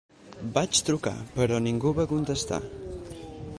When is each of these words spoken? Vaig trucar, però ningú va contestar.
Vaig 0.55 0.79
trucar, 0.87 1.13
però 1.35 1.61
ningú 1.67 1.93
va 2.01 2.09
contestar. 2.15 2.61